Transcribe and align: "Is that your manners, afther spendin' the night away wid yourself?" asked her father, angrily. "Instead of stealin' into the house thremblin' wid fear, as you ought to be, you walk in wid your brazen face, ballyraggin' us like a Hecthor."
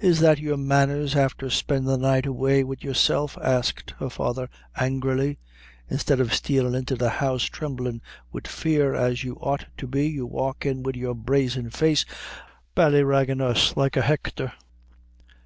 "Is 0.00 0.20
that 0.20 0.38
your 0.38 0.56
manners, 0.56 1.14
afther 1.14 1.50
spendin' 1.50 1.84
the 1.84 1.98
night 1.98 2.24
away 2.24 2.64
wid 2.64 2.82
yourself?" 2.82 3.36
asked 3.36 3.92
her 3.98 4.08
father, 4.08 4.48
angrily. 4.76 5.36
"Instead 5.90 6.20
of 6.20 6.32
stealin' 6.32 6.74
into 6.74 6.96
the 6.96 7.10
house 7.20 7.50
thremblin' 7.50 8.00
wid 8.32 8.48
fear, 8.48 8.94
as 8.94 9.24
you 9.24 9.34
ought 9.34 9.66
to 9.76 9.86
be, 9.86 10.06
you 10.08 10.24
walk 10.26 10.64
in 10.64 10.82
wid 10.82 10.96
your 10.96 11.14
brazen 11.14 11.68
face, 11.68 12.06
ballyraggin' 12.74 13.42
us 13.42 13.76
like 13.76 13.94
a 13.94 14.00
Hecthor." 14.00 14.54